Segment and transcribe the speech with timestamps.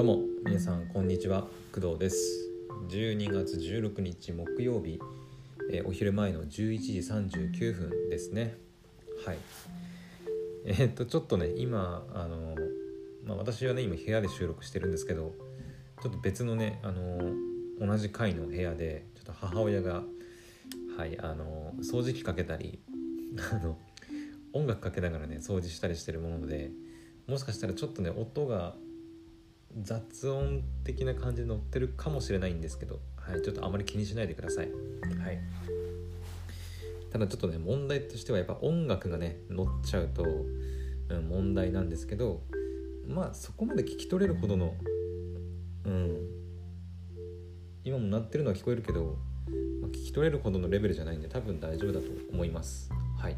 [0.00, 1.46] どうも皆さんこんにちは。
[1.74, 2.48] 工藤です。
[2.88, 4.98] 12月16日木曜日、
[5.70, 8.56] えー、お昼前の11時39分ですね。
[9.26, 9.38] はい。
[10.64, 12.54] えー、っとちょっとね今あの
[13.26, 15.34] まあ、私はね今部屋で収録してるんですけど
[16.02, 17.34] ちょっと別のねあの
[17.78, 20.02] 同じ階の部屋でちょっと母親が
[20.96, 22.78] はいあの掃除機かけたり
[23.52, 23.76] あの
[24.54, 26.70] 音楽かけながらね掃除したりしてるもので
[27.26, 28.76] もしかしたらちょっとね音が
[29.78, 34.66] 雑音的な感じで乗ってるかもしれないんですけど、はい、ちょっとあまり気にしないでください。
[34.66, 34.72] は
[35.32, 35.38] い、
[37.10, 42.42] ただちょっとね問題としてはやっぱ音楽がね乗っちゃうと、うん、問題なんですけど
[43.06, 44.74] まあそこまで聞き取れるほどの
[45.84, 46.40] うん
[47.84, 49.16] 今も鳴ってるのは聞こえるけど、
[49.80, 52.90] まあ、聞き取れるほどのレベルじゃないんで多分大丈夫だと思います。
[53.18, 53.36] はい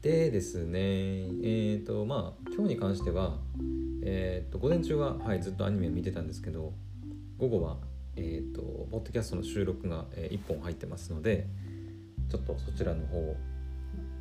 [0.00, 3.38] でですねえっ、ー、とまあ今日に関しては
[4.06, 6.72] えー、と午前中は、はい、ずっとアニメ見てたんですけど
[7.38, 7.78] 午後は、
[8.16, 11.46] えー、とポッドキャストの収録が、えー、1本入ってますので
[12.30, 13.34] ちょっとそちらの方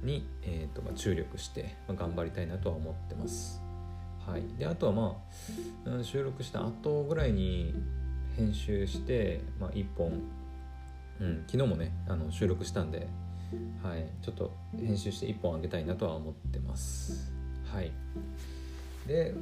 [0.04, 3.62] に、えーとまあ、注力して、まあ、頑張りたいなとは思ってます。
[4.26, 5.18] はい、であとはま
[5.86, 7.74] あ、うん、収録した後ぐらいに
[8.38, 10.22] 編集して、まあ、1本、
[11.20, 13.08] うん、昨日もねあの収録したんで、
[13.82, 17.34] はい、ちょっと編集して1本あげたいなとは思ってます。
[17.66, 17.92] はい、
[19.08, 19.34] で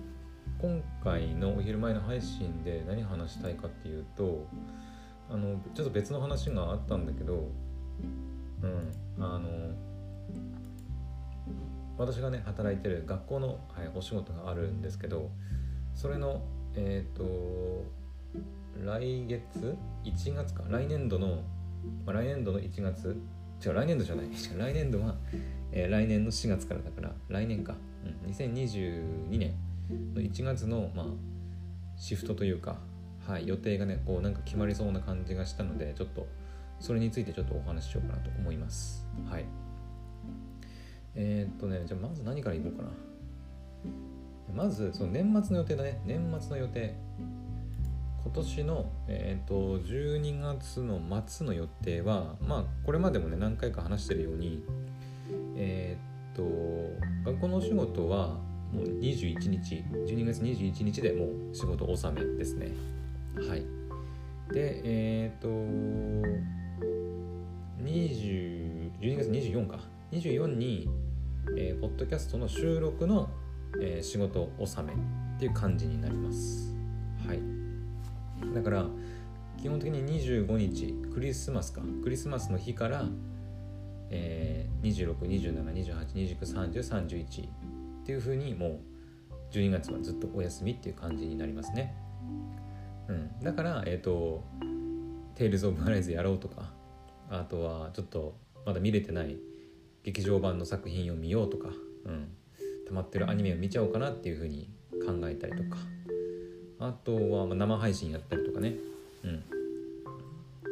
[0.62, 4.46] 今回のお昼前の配信で何話したいかっていうと
[5.28, 7.50] あのちょっと別の話があったんだけど
[8.62, 9.50] うんあの
[11.98, 13.58] 私がね働いてる学校の、はい、
[13.96, 15.32] お仕事があるんですけど
[15.96, 16.44] それの
[16.76, 17.84] えっ、ー、と
[18.86, 21.42] 来月1月か来年度の、
[22.06, 23.20] まあ、来年度の1月
[23.66, 25.16] 違う来年度じゃない 来年度は、
[25.72, 27.76] えー、来年の4月からだから来年か、
[28.24, 29.56] うん、2022年
[30.16, 31.06] 1月の、まあ、
[31.98, 32.78] シフトというか、
[33.28, 36.28] はい、予定がねこうなんか決まりそうな感じがしたのでちょっと
[36.80, 39.06] それについてちょっとお話ししようかなと思います。
[39.30, 39.46] はい。
[41.14, 42.90] えー、っとねじゃあまず何からいこうかな。
[44.54, 46.02] まずその年末の予定だね。
[46.06, 46.96] 年末の予定。
[48.24, 54.64] 今年の、えーと、と12月の末の予定はまあこれまでもね何回か話してるように
[55.56, 55.98] え
[56.34, 56.44] っ、と
[57.26, 58.38] 学校のお仕事は
[58.74, 62.72] もう21日12月21日でもう仕事納めですね。
[63.48, 63.66] はい。
[64.54, 65.48] でえっ、ー、と
[67.84, 68.72] 20
[69.02, 69.80] 12月24か。
[70.12, 70.88] 24に、
[71.58, 73.32] えー、ポッドキャストの収録の、
[73.82, 74.98] えー、仕事納めっ
[75.40, 76.76] ていう感じになります。
[77.28, 77.40] はい。
[78.54, 78.86] だから
[79.60, 81.82] 基本的に25日クリスマスか。
[82.04, 83.06] クリスマスの日から、
[84.12, 85.18] えー、
[86.14, 87.50] 262728293031
[88.02, 88.80] っていう風にもう
[89.52, 91.96] 12月はずっとお休みっていう感じになりますね。
[93.08, 94.44] うん、だからえっ、ー、と
[95.36, 96.74] 「テイルズ・オブ・アライズ」やろうとか
[97.30, 98.36] あとはちょっと
[98.66, 99.38] まだ見れてない
[100.04, 101.70] 劇場版の作品を見ようとか、
[102.06, 102.32] うん、
[102.88, 104.70] 溜まってるアニメを見ちゃおうかなっていう風に
[105.06, 105.78] 考えたりとか。
[106.82, 108.74] あとはま生配信やったりとかね、
[109.24, 109.44] うん、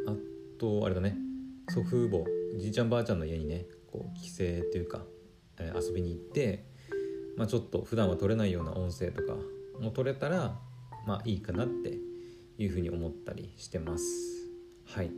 [0.08, 0.16] あ
[0.58, 1.16] とあれだね。
[1.68, 2.24] 祖父母
[2.58, 4.36] じいちゃんばあちゃんの家にねこう帰省っ
[4.72, 5.04] ていうか、
[5.60, 6.64] え、遊びに行って
[7.36, 9.34] まあ、ちょっと普段は撮れないような音声とか
[9.80, 10.58] も撮れたら
[11.06, 11.98] まあいいかなって
[12.58, 14.04] いうふうに思ったりしてます。
[14.86, 15.10] はい、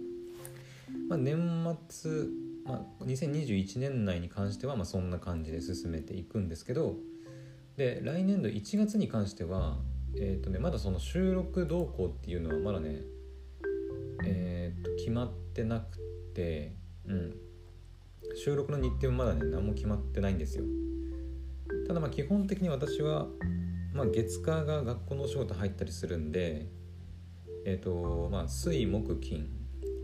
[1.09, 2.27] まあ、年末、
[2.65, 6.97] まあ、2021年内に関してはまそんな感じで進めていくんですけど
[7.77, 9.79] で来年度1月に関しては
[10.15, 13.01] えーとね、まだその収録動向っていうのはまだね、
[14.25, 15.99] えー、と決まってなく
[16.35, 16.75] て、
[17.07, 17.35] うん、
[18.37, 20.65] 収録の日程もまだね何も決まってないんですよ。
[21.87, 23.27] ただまあ基本的に私は、
[23.93, 26.67] まあ、月火が学校のお仕事入ったりするんで
[27.65, 29.49] えっ、ー、とまあ水木金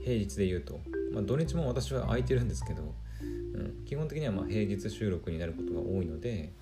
[0.04, 0.80] 平日で言うと、
[1.12, 6.52] まあ、土日も私は空いてるんですけど、うん、基本的にはまあ平日収録になることが多いので、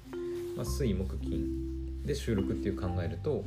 [0.57, 3.45] まあ、水木金で収録っていう考えると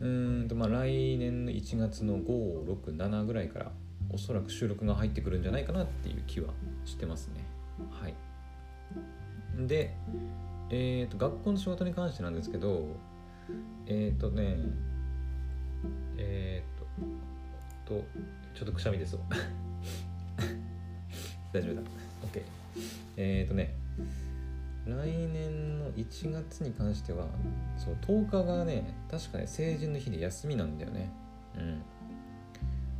[0.00, 3.72] うんとまあ来年の1月の567ぐらいから
[4.10, 6.52] おそらく収録が入ってくるんじゃないかなっていう気は
[6.84, 7.44] してますね。
[7.90, 8.14] はい。
[9.66, 9.94] で、
[10.70, 12.86] えーと、学校の仕事に関してなんですけど
[13.86, 14.56] えっ、ー、とね
[16.16, 18.04] えっ、ー、とと
[18.54, 19.22] ちょっとくしゃみですわ。
[21.52, 21.80] 大丈夫だ。
[21.80, 22.42] OK
[23.16, 23.74] えっ、ー、とね
[24.86, 27.26] 来年の1月に関しては
[27.76, 31.10] そう10日がね確かね成人の日で休みなんだよね。
[31.56, 31.82] うん。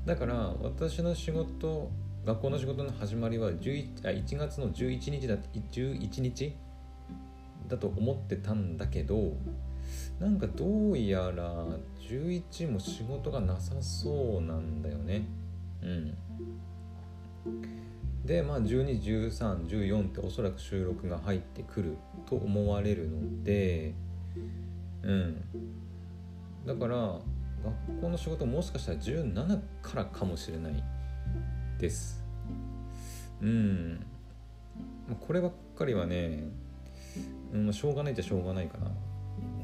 [0.06, 1.90] だから私の仕事
[2.28, 5.38] 学校の仕事の始まりは 11, あ1月の11日だ
[5.72, 6.54] 11日？
[7.68, 9.32] だと思ってたんだけど
[10.20, 11.64] なんかどうやら
[11.98, 15.26] 11も仕事がなさそうなんだよね。
[15.82, 16.14] うん。
[18.26, 21.96] でまあ121314っておそらく収録が入ってくる
[22.26, 23.94] と思われるので
[25.02, 25.42] うん。
[26.66, 26.96] だから
[27.88, 30.97] 学校の仕事もしかしたら17からかもしれない。
[31.78, 32.22] です。
[33.40, 34.04] うん。
[35.20, 36.44] こればっかりはね、
[37.52, 38.86] うん、しょうがないっちゃしょうがないかな。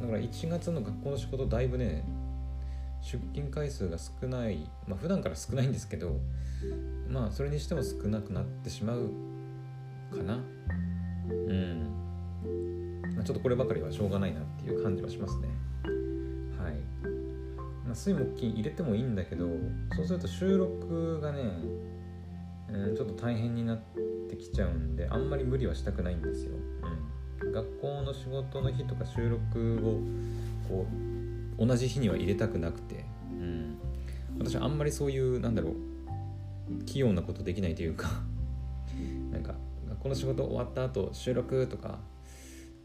[0.00, 2.04] だから1月の学校の仕事だいぶね
[3.02, 6.16] 出勤回数が少ないまあ普段から少ないんですけど
[7.08, 9.10] まあそれにしても少なくなってしまう
[10.14, 10.38] かな。
[11.26, 11.86] うん、
[13.16, 15.48] ま、ちょっとこればかりはしょうがないなっていう感じはしますね。
[16.58, 16.74] はい、
[17.84, 19.48] まあ、水木金入れてもいいんだけど
[19.96, 21.58] そうすると収録がね、
[22.68, 23.78] うん、ちょっと大変になっ
[24.28, 26.52] てきちゃうんであんまり無理はしたくないんですよ、
[27.42, 30.00] うん、学校の仕事の日とか収録を
[30.68, 30.86] こ
[31.58, 33.78] う同じ日には入れたくなくて、うん、
[34.38, 38.08] 私はあんまりそういうなんだろう器用なことできないというか
[39.30, 39.54] なんか
[40.00, 41.98] この仕事終わった後収録とか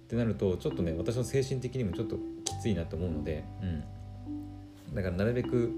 [0.03, 5.71] ってなるとちょっとね私の精神的にもちょっときついなと思うので、うん、だからなるべく、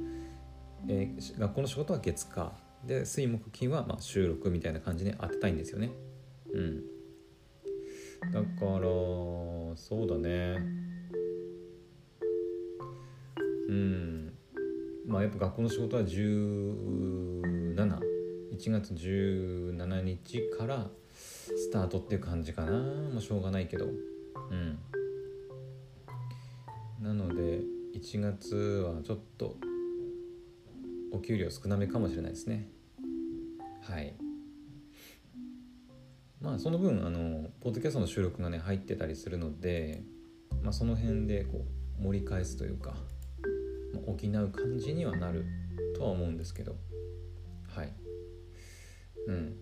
[0.88, 2.52] えー、学校の仕事は月火
[2.86, 5.92] で水木金はま収録みたいな感じに当てたいんですよね。
[6.54, 6.84] うん。
[8.32, 8.82] だから
[9.76, 10.58] そうだね。
[13.70, 14.34] うん。
[15.06, 18.02] まあやっぱ学校の仕事は171
[18.72, 22.72] 月17日からスタートっていう感じかな。
[22.72, 23.86] もうしょうがないけど。
[23.86, 23.90] う
[24.54, 24.80] ん。
[27.02, 27.62] なので
[27.96, 29.56] 1月はちょっと
[31.12, 32.70] お給料少なめかもしれないですね。
[33.82, 34.16] はい。
[36.40, 40.04] まあその分あのポッドキャストの収録がね入ってたりするので、
[40.64, 41.66] まあ、その辺でこ
[42.00, 42.96] う盛り返すというか
[44.06, 45.46] 補う感じにはなる
[45.96, 46.76] とは思うんですけど。
[47.68, 47.94] はい。
[49.28, 49.56] うん。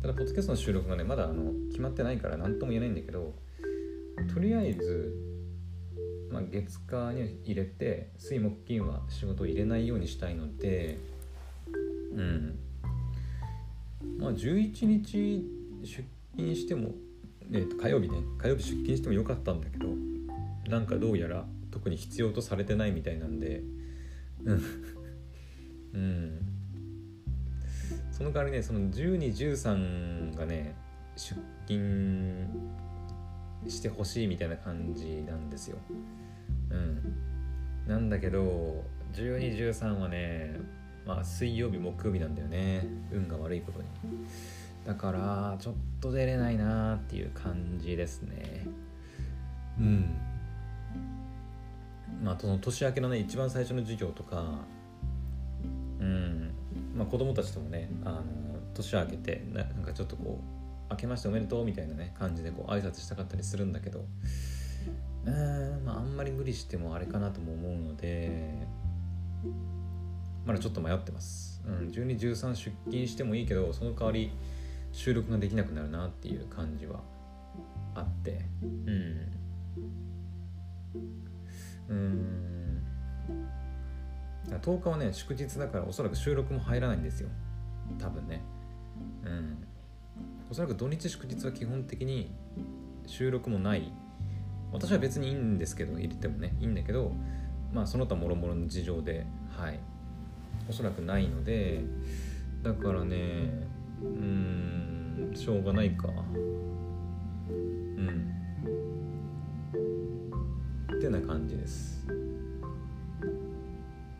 [0.00, 3.34] ただポッドキャストの収録がねまだあの決まってないから何とも言えないんだけど
[4.32, 5.12] とりあえず、
[6.30, 10.98] まあ、月火に入れて水木金は仕事を入れないようにしたいので
[12.14, 12.58] うん。
[14.18, 15.44] まあ11日
[15.82, 16.04] 出
[16.36, 16.90] 勤しても、
[17.52, 19.88] えー、と火曜日ね火曜日出勤してもよかったんだけど
[20.68, 23.62] なんかどうやら特に必要とされてないみたいなんで
[25.94, 26.40] うん。
[28.10, 30.76] その代わりねその1213がね
[31.16, 31.34] 出
[31.66, 32.46] 勤
[33.68, 35.78] してほしいみたいな感じなんですよ。
[36.70, 37.14] うん。
[37.86, 40.58] なんだけど1213はね
[41.06, 42.86] まあ水曜日木曜日なんだよね。
[43.12, 43.86] 運が悪いことに。
[44.86, 48.66] だからちょっと出れないなっていう感じですね。
[49.78, 50.16] うん。
[52.22, 54.60] まあ、その年明けのね一番最初の授業とか、
[56.00, 56.50] うん。
[56.94, 58.22] まあ、子供たちともねあの
[58.74, 60.44] 年明けてななんかちょっとこう
[60.90, 64.06] 「明けましておめでとう」みたいなね感じでこう挨拶したかったりするんだけど
[65.26, 68.66] うん、まあ、あんまり無理してもあれかなとも思うので
[70.44, 74.32] まだちょっと迷ってます、うん、1213出勤してもいいけどその代わり
[74.92, 77.00] 収録ができなくなるなっていう感じは
[77.94, 79.44] あってうん。
[81.88, 82.82] うん。
[84.48, 87.28] 10日はね祝日だからおそらく収録も入らないんですよ。
[87.98, 88.42] 多分ね。
[89.24, 89.66] うん。
[90.50, 92.30] おそらく土日祝日は基本的に
[93.06, 93.92] 収録もない。
[94.72, 97.12] 私は別にいいんですけど入れてもねいいんだけど
[97.72, 99.24] まあその他もろもろの事情で
[99.56, 99.78] はい。
[100.68, 101.84] おそらくないので
[102.62, 103.14] だからね
[104.02, 106.08] うんしょうがないか。
[106.08, 108.32] うん。
[110.96, 112.06] ってな感じです。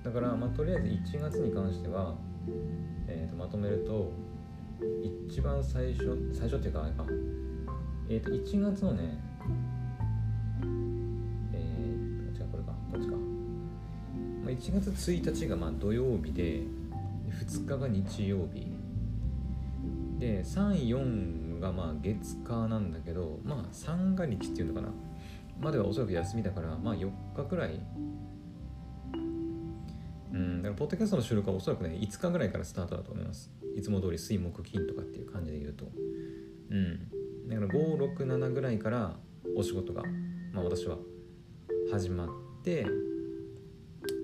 [0.03, 2.15] だから、まあ、とりあえず1月に関しては、
[3.09, 4.13] えー、とまとめると
[5.29, 7.05] 一番最初最初っていうかあ、
[8.09, 9.19] えー、と1月のね
[11.53, 13.19] えー、違うこれかこっちか、ま
[14.49, 16.63] あ、1月1日がまあ土曜日で
[17.31, 18.73] 2日が日曜日。
[20.19, 24.89] で34がまあ月火なんだけどまあ三が日っていうのかな。
[25.61, 27.81] まではおそらく休みだからまあ4日くらい
[30.35, 33.53] うんだからポッドキャストの収録はおそらくね5日ぐらいからスタートだと思います。
[33.77, 35.87] いつも通り水木金とかっていう感じで言うと。
[36.71, 37.49] うん。
[37.49, 39.17] だから567ぐらいから
[39.57, 40.03] お仕事が
[40.53, 40.99] まあ私は
[41.91, 42.29] 始まっ
[42.65, 42.85] て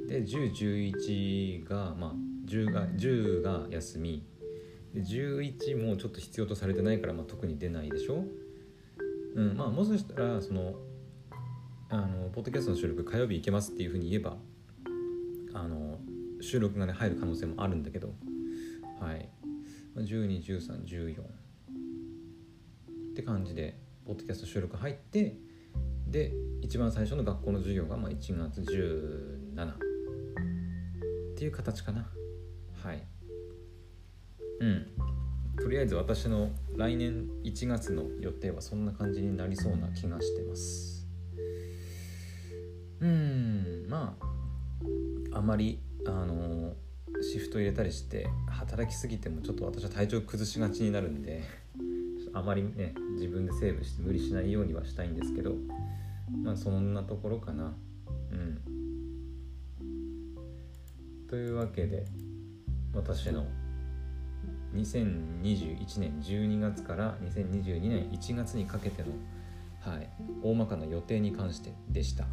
[0.09, 2.15] で1011がまあ
[2.47, 4.27] 10が10が休み。
[4.93, 8.25] で11もちょっと必要とされてないから、まあ、特に出ないでしょ。
[9.37, 10.75] うんまあもしかしたらその
[11.89, 14.37] あのポッドキャストの収録火曜日行けますっていうふうに言えば
[15.53, 15.99] あの
[16.41, 18.15] 収録がね入る可能性もあるんだけど。
[19.01, 19.29] はい。
[19.97, 21.25] 121314っ
[23.15, 23.77] て感じで
[24.07, 25.37] ポッドキャスト収録入って
[26.07, 29.77] で一番最初の学校の授業がまあ1月17っ
[31.37, 32.07] ていう形かな。
[32.83, 33.07] はい。
[34.61, 34.87] うん。
[35.57, 41.07] とりあえず私の来年1月の予定はそんな感じになりそうな気がしてます。
[43.01, 43.87] うん。
[43.89, 44.30] まあ
[45.33, 46.75] あまりあの
[47.23, 51.43] シフト入れたりして働きすぎてもちょっと私は体調崩しがちになるんで
[52.33, 55.57] あまりね自分でセーブして無理しないようにはしたいんですけど
[56.43, 57.75] まあそんなところかな
[58.33, 58.61] うん
[61.29, 62.05] というわけで
[62.95, 63.47] 私の
[64.75, 69.09] 2021年12月から2022年1月にかけての、
[69.81, 70.09] はい、
[70.43, 72.27] 大まかな予定に関してでした。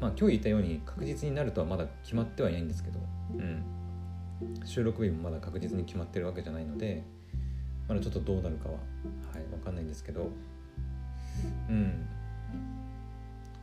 [0.00, 3.00] まあ今日言ったように確実になるとはまだ決まってはいないんですけど、
[3.34, 3.62] うん、
[4.64, 7.04] 収録日もまだ確実に決まってるわけじゃないので
[7.88, 8.80] まだちょっとどうなるかは、は
[9.38, 10.30] い、分かんないんですけど
[11.68, 12.06] うん。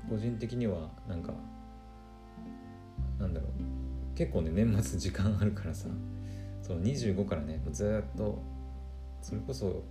[0.09, 1.33] 個人的にはなんか
[3.19, 3.51] なんだろう。
[4.15, 5.87] 結構ね年末時間あるからさ
[6.61, 8.41] その25からねずっと
[9.21, 9.83] それこそ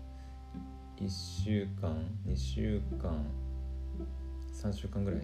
[1.00, 1.96] 1週間
[2.26, 3.24] 2週間
[4.54, 5.20] 3週間ぐらい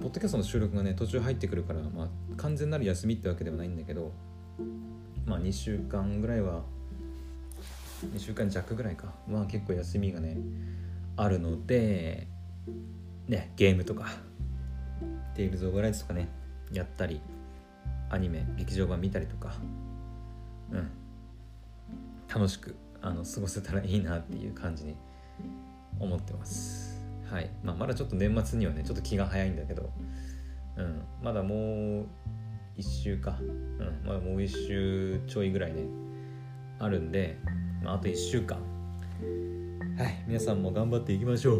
[0.00, 4.12] ポッドキャストの収録がね途中入ってくるから、まあ、完全なる休みってわけではないんだけど
[5.26, 6.62] まあ2週間ぐらいは
[8.14, 9.12] 2週間弱ぐらいか。
[9.28, 10.36] まあ結構休みがね
[11.16, 12.26] あるので
[13.28, 14.08] ねゲームとか
[15.34, 16.28] テイルズ・オブ・ライツとかね
[16.72, 17.20] やったり
[18.10, 19.54] アニメ劇場版見たりとか
[20.72, 20.90] うん。
[22.32, 24.96] 楽しくあの過ごせたらいいなっていう感じに
[26.00, 27.01] 思ってます。
[27.32, 27.50] はい。
[27.64, 29.90] まあ、まだちょっと年末にはねちょっと気が早いんだけど、
[30.76, 32.06] うん、まだもう
[32.78, 35.84] 1週か、うん、まだもう1週ちょいぐらいね
[36.78, 37.38] あるんで、
[37.82, 38.58] まあ、あと1週間。
[39.96, 40.24] はい。
[40.26, 41.56] 皆さんも頑張っていきましょう。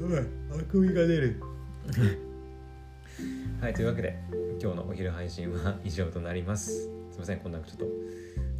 [0.00, 0.26] やばい。
[0.52, 1.42] あくびが出る。
[3.60, 3.74] はい。
[3.74, 4.16] というわけで
[4.62, 6.84] 今日のお昼配信は以上となります。
[7.10, 7.40] すいません。
[7.40, 7.86] こんなちょっと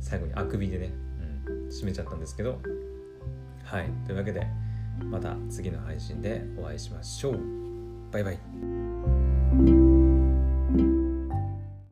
[0.00, 0.90] 最後にあくびでね、
[1.46, 2.60] うん、締めちゃったんですけど。
[3.62, 3.88] はい。
[4.04, 4.44] というわけで
[5.04, 7.38] また次の配信でお会いしましょう。
[8.10, 8.77] バイバイ。